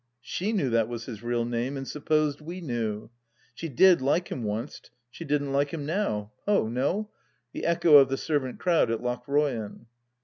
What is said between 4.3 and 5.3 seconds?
onst; she